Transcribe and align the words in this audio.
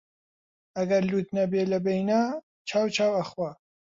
ئەگەر 0.77 1.01
لووت 1.09 1.27
نەبێ 1.37 1.61
لەبەینا، 1.71 2.21
چاو 2.69 2.85
چاو 2.95 3.11
ئەخوا 3.17 3.49